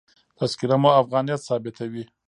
تذکره 0.37 0.75
مو 0.81 0.89
افغانیت 1.01 1.39
ثابتوي. 1.47 2.03